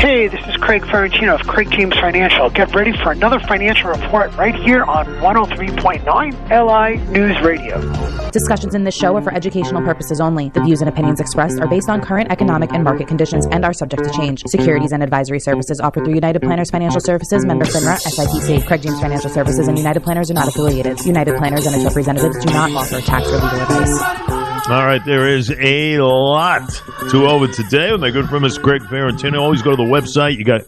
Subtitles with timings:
[0.00, 2.48] Hey, this is Craig Ferrantino of Craig James Financial.
[2.48, 6.06] Get ready for another financial report right here on 103.9
[6.48, 8.30] LI News Radio.
[8.30, 10.48] Discussions in this show are for educational purposes only.
[10.48, 13.74] The views and opinions expressed are based on current economic and market conditions and are
[13.74, 14.42] subject to change.
[14.46, 18.66] Securities and advisory services offered through United Planners Financial Services, member FINRA, SIPC.
[18.66, 20.98] Craig James Financial Services and United Planners are not affiliated.
[21.04, 24.49] United Planners and its representatives do not offer tax or legal advice.
[24.68, 26.70] All right, there is a lot
[27.10, 28.62] to over today with my good friend, Mr.
[28.62, 29.40] Craig Ferrantino.
[29.40, 30.36] Always go to the website.
[30.36, 30.62] You got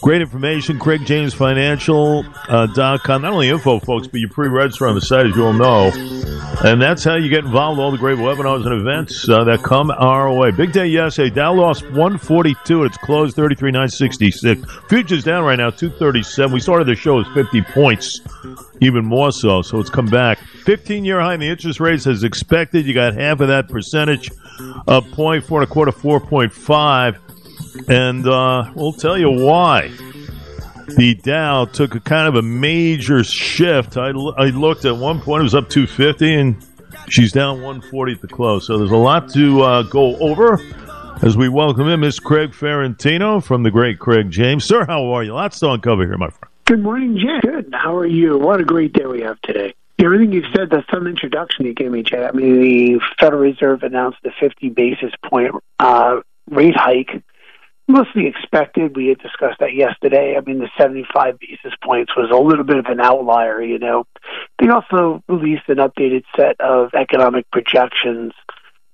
[0.00, 2.40] great information, CraigJamesFinancial.com.
[2.48, 5.90] Uh, Not only info, folks, but you pre-register on the site, as you all know.
[6.62, 9.62] And that's how you get involved with all the great webinars and events uh, that
[9.62, 10.50] come our way.
[10.50, 11.34] Big day yesterday.
[11.34, 12.84] Dow lost 142.
[12.84, 14.62] It's closed 33,966.
[14.88, 16.52] Futures down right now, 237.
[16.52, 18.20] We started the show as 50 points
[18.80, 19.62] even more so.
[19.62, 20.38] So it's come back.
[20.38, 22.86] 15 year high in the interest rates as expected.
[22.86, 24.30] You got half of that percentage,
[24.86, 27.88] a point four and a quarter, 4.5.
[27.88, 29.90] And uh, we'll tell you why.
[30.86, 33.96] The Dow took a kind of a major shift.
[33.96, 36.66] I, I looked at one point, it was up 250, and
[37.08, 38.66] she's down 140 at the close.
[38.66, 40.60] So there's a lot to uh, go over
[41.22, 44.64] as we welcome in Miss Craig Ferrantino from the great Craig James.
[44.64, 45.32] Sir, how are you?
[45.32, 46.52] Lots to uncover here, my friend.
[46.66, 47.40] Good morning, Jay.
[47.42, 47.70] Good.
[47.72, 48.38] How are you?
[48.38, 49.74] What a great day we have today.
[49.98, 52.24] Everything you've said, that's some introduction you gave me, Jay.
[52.24, 57.22] I mean, the Federal Reserve announced the 50 basis point uh, rate hike,
[57.88, 58.96] mostly expected.
[58.96, 60.36] We had discussed that yesterday.
[60.36, 64.04] I mean, the 75 basis points was a little bit of an outlier, you know.
[64.58, 68.32] They also released an updated set of economic projections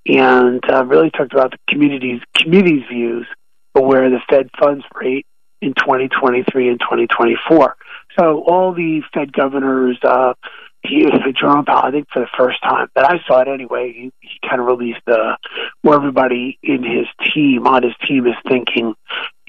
[0.07, 3.27] and uh, really talked about the community's community's views
[3.75, 5.27] of where the Fed funds rate
[5.61, 7.77] in 2023 and 2024.
[8.19, 10.35] So all the Fed governors, uh,
[10.83, 11.05] he,
[11.41, 14.61] Powell, I think for the first time that I saw it anyway, he, he kind
[14.61, 15.37] of released the
[15.83, 18.95] where everybody in his team, on his team, is thinking,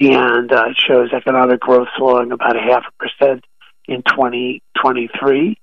[0.00, 3.44] and uh, it shows economic growth slowing about a half a percent
[3.88, 5.56] in 2023,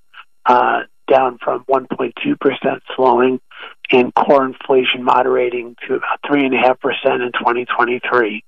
[0.46, 3.40] uh, down from 1.2 percent slowing,
[3.92, 8.44] and core inflation moderating to about three and a half percent in 2023.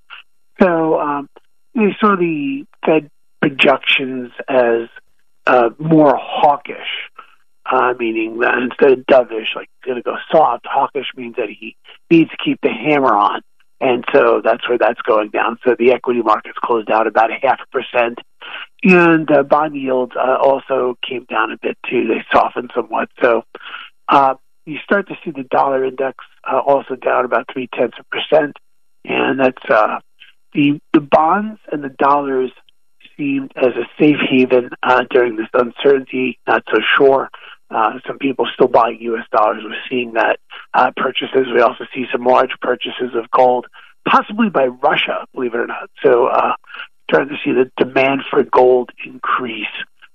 [0.60, 1.30] So um,
[1.76, 3.10] they saw the Fed
[3.42, 4.90] projections as
[5.48, 7.10] uh, more hawkish,
[7.72, 11.76] uh, meaning that instead of dovish, like going to go soft, hawkish means that he
[12.10, 13.42] needs to keep the hammer on.
[13.80, 15.58] And so that's where that's going down.
[15.66, 18.20] So the equity markets closed out about a half a percent.
[18.84, 22.08] And uh, bond yields uh, also came down a bit too.
[22.08, 23.10] They softened somewhat.
[23.22, 23.44] So
[24.08, 26.18] uh, you start to see the dollar index
[26.48, 28.58] uh, also down about three tenths of percent.
[29.06, 30.00] And that's uh,
[30.54, 32.52] the the bonds and the dollars
[33.18, 36.40] seemed as a safe haven uh, during this uncertainty.
[36.48, 37.30] Not so sure.
[37.74, 39.26] Uh, some people still buying U.S.
[39.32, 39.64] dollars.
[39.64, 40.40] We're seeing that
[40.74, 41.48] uh, purchases.
[41.54, 43.68] We also see some large purchases of gold,
[44.08, 45.90] possibly by Russia, believe it or not.
[46.04, 46.54] So, uh,
[47.10, 49.66] starting to see the demand for gold increase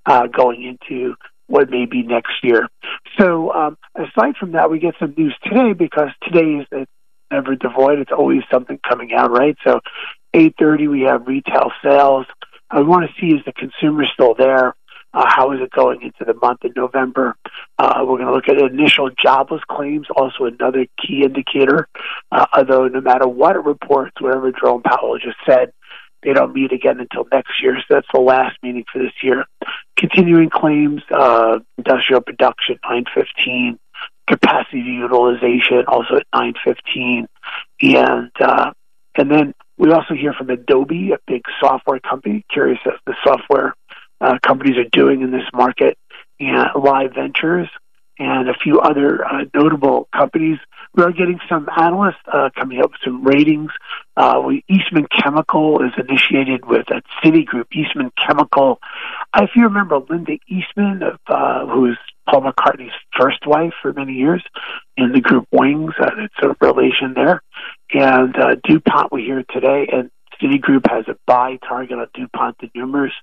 [0.05, 1.15] uh, going into
[1.47, 2.67] what may be next year.
[3.19, 6.87] So, um, aside from that, we get some news today because today is
[7.31, 7.99] never devoid.
[7.99, 9.55] It's always something coming out, right?
[9.63, 9.79] So
[10.33, 12.25] 8.30, we have retail sales.
[12.69, 14.75] I want to see is the consumer still there?
[15.17, 17.35] Uh, how is it going into the month of November?
[17.79, 21.87] Uh, we're going to look at initial jobless claims, also another key indicator.
[22.31, 25.73] Uh, although no matter what it reports, whatever Jerome Powell just said,
[26.21, 27.77] they don't meet again until next year.
[27.79, 29.45] So that's the last meeting for this year.
[29.95, 33.79] Continuing claims, uh, industrial production, 915,
[34.27, 37.27] capacity utilization, also at 915,
[37.81, 38.71] and uh,
[39.15, 42.45] and then we also hear from Adobe, a big software company.
[42.51, 43.73] Curious as the software
[44.21, 45.97] uh, companies are doing in this market,
[46.39, 47.69] and Live Ventures,
[48.19, 50.57] and a few other uh, notable companies.
[50.95, 53.69] We are getting some analysts uh, coming up with some ratings.
[54.15, 57.65] Uh, we, Eastman Chemical is initiated with at Citigroup.
[57.71, 58.79] Eastman Chemical,
[59.35, 61.97] if you remember Linda Eastman, of, uh, who is
[62.27, 64.43] Paul McCartney's first wife for many years,
[64.95, 67.43] in the group Wings, uh, it's a relation there.
[67.93, 70.09] And uh, DuPont, we hear today, and
[70.41, 73.13] Citigroup has a buy target on DuPont de Nemours,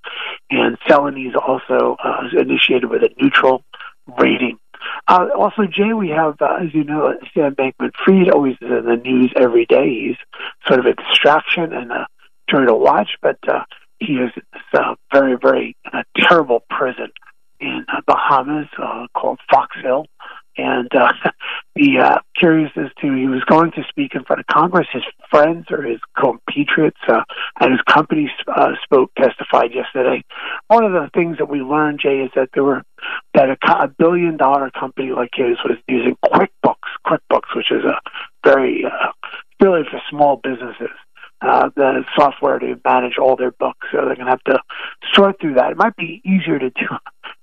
[0.50, 3.64] and Celanese also uh, initiated with a neutral
[4.18, 4.58] rating.
[5.08, 8.84] Uh, also, Jay, we have, uh, as you know, Sam Bankman Fried always is in
[8.84, 9.88] the news every day.
[9.88, 10.16] He's
[10.66, 12.06] sort of a distraction and a
[12.50, 13.64] joy to watch, but uh,
[13.98, 14.30] he is
[14.72, 17.08] uh, very, very uh, terrible prison
[17.60, 20.06] in uh, Bahamas uh, called Fox Hill.
[20.56, 21.12] And uh,
[21.76, 24.86] the uh, curious as to he was going to speak in front of Congress.
[24.92, 27.22] His friends or his compatriots uh,
[27.60, 30.24] and his company uh, spoke testified yesterday.
[30.68, 32.82] One of the things that we learned, Jay, is that there were
[33.34, 36.74] that a, a billion dollar company like his was using QuickBooks,
[37.06, 37.98] QuickBooks, which is a
[38.44, 39.12] very uh,
[39.60, 40.90] really for small businesses.
[41.42, 43.86] uh, the software to manage all their books.
[43.92, 44.58] So they're going to have to
[45.12, 45.72] sort through that.
[45.72, 46.86] It might be easier to do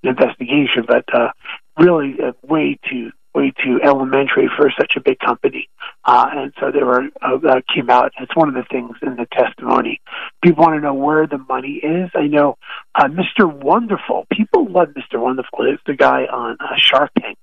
[0.04, 1.32] an investigation, but uh,
[1.78, 5.70] really uh, way too way too elementary for such a big company.
[6.04, 8.12] Uh, and so they were uh, uh, came out.
[8.20, 10.02] It's one of the things in the testimony.
[10.44, 12.10] People want to know where the money is.
[12.14, 12.58] I know
[12.96, 13.52] uh, Mr.
[13.52, 14.26] Wonderful.
[14.32, 15.20] People love Mr.
[15.20, 15.60] Wonderful.
[15.72, 17.38] It's the guy on uh, Shark Tank.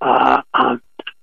[0.00, 0.82] Uh, um,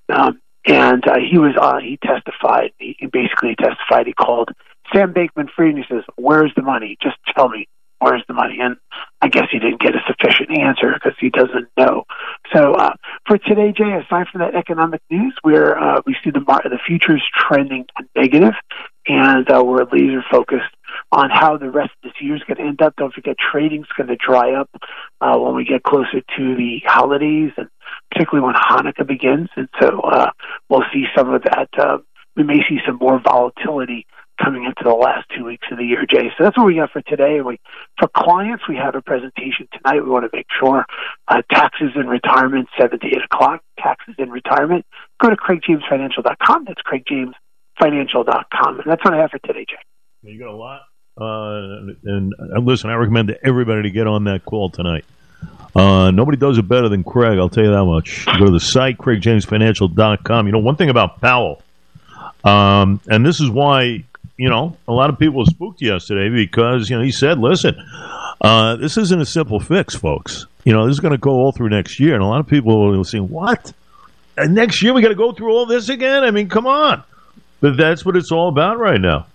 [0.10, 2.72] um, and uh, he was uh, he testified.
[2.80, 4.08] He, he basically testified.
[4.08, 4.50] He called
[4.94, 5.76] Sam Bankman-Fried.
[5.76, 6.98] And he says, "Where's the money?
[7.02, 7.68] Just tell me
[8.00, 8.78] where's the money?" And
[9.22, 12.05] I guess he didn't get a sufficient answer because he doesn't know.
[12.56, 12.94] So uh,
[13.28, 16.80] for today, Jay, aside from that economic news, we're uh, we see the mar- the
[16.88, 17.86] futures trending
[18.16, 18.54] negative,
[19.08, 20.74] and uh, we're laser focused
[21.12, 22.96] on how the rest of this year is going to end up.
[22.96, 24.70] Don't forget, trading's going to dry up
[25.20, 27.68] uh, when we get closer to the holidays, and
[28.10, 29.50] particularly when Hanukkah begins.
[29.58, 30.32] And so uh,
[30.70, 31.68] we'll see some of that.
[31.78, 31.98] Uh,
[32.38, 34.08] we may see some more volatility
[34.44, 36.30] coming into the last two weeks of the year, Jay.
[36.38, 37.42] So that's what we got for today.
[37.42, 37.60] We,
[38.00, 40.04] for clients, we have a presentation tonight.
[40.04, 40.86] We want to make sure
[41.28, 43.62] uh, taxes and retirement, seven to eight o'clock.
[43.80, 44.86] Taxes and retirement.
[45.22, 46.66] Go to CraigJamesFinancial.com.
[46.66, 49.78] That's CraigJamesFinancial.com, and that's what I have for today, Jay.
[50.22, 50.82] You got a lot.
[51.18, 55.06] Uh, and uh, listen, I recommend to everybody to get on that call tonight.
[55.76, 58.26] Uh, nobody does it better than Craig, I'll tell you that much.
[58.26, 60.46] Go to the site, craigjamesfinancial.com.
[60.46, 61.62] You know, one thing about Powell,
[62.46, 64.06] um, and this is why,
[64.38, 67.76] you know, a lot of people spooked yesterday because, you know, he said, listen,
[68.42, 70.46] uh, this isn't a simple fix, folks.
[70.64, 72.16] You know, this is going to go all through next year.
[72.16, 73.74] And a lot of people will say, what?
[74.38, 76.24] And next year we got to go through all this again?
[76.24, 77.04] I mean, come on.
[77.62, 79.28] But that's what it's all about right now.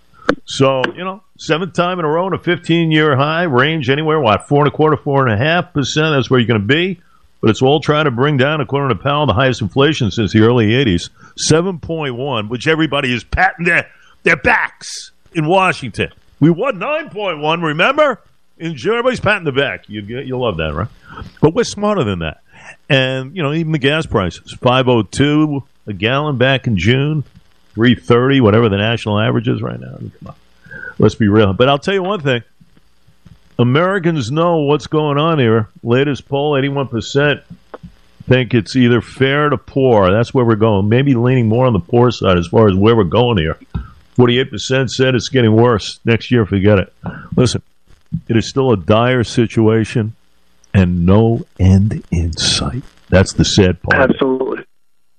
[0.44, 4.20] So, you know, seventh time in a row in a 15 year high, range anywhere,
[4.20, 6.14] what, four and a quarter, four and a half percent.
[6.14, 7.00] That's where you're going to be.
[7.40, 10.40] But it's all trying to bring down, according to Powell, the highest inflation since the
[10.40, 11.08] early 80s,
[11.50, 13.90] 7.1, which everybody is patting their,
[14.22, 16.12] their backs in Washington.
[16.38, 18.20] We won 9.1, remember?
[18.58, 19.88] And everybody's patting the back.
[19.88, 20.88] You, you'll love that, right?
[21.40, 22.42] But we're smarter than that.
[22.88, 27.24] And, you know, even the gas prices, 502 a gallon back in June,
[27.74, 29.96] 330, whatever the national average is right now.
[29.96, 30.34] Come on.
[30.98, 31.52] Let's be real.
[31.54, 32.42] But I'll tell you one thing.
[33.58, 35.68] Americans know what's going on here.
[35.82, 37.42] Latest poll, 81%
[38.30, 40.12] think it's either fair to poor.
[40.12, 40.88] That's where we're going.
[40.88, 43.58] Maybe leaning more on the poor side as far as where we're going here.
[44.20, 45.98] 48% said it's getting worse.
[46.04, 46.92] Next year, forget it.
[47.36, 47.62] Listen,
[48.28, 50.14] it is still a dire situation
[50.74, 52.82] and no end in sight.
[53.08, 54.10] That's the sad part.
[54.10, 54.64] Absolutely.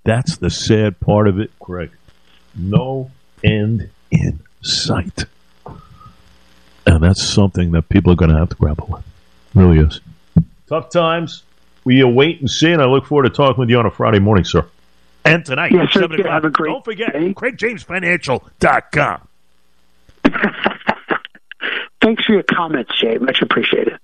[0.04, 1.90] That's the sad part of it, Craig.
[2.56, 3.10] No
[3.44, 5.26] end in sight.
[6.86, 9.02] And that's something that people are going to have to grapple with.
[9.02, 10.00] It really is.
[10.70, 11.42] Tough times.
[11.84, 14.20] We await and see, and I look forward to talking with you on a Friday
[14.20, 14.68] morning, sir.
[15.26, 16.02] And tonight, Yes, sir.
[16.02, 16.34] 7 o'clock.
[16.34, 17.34] Have a great Don't forget, day.
[17.34, 19.28] CraigJamesFinancial.com.
[22.02, 23.18] Thanks for your comments, Jay.
[23.20, 24.00] Much appreciated.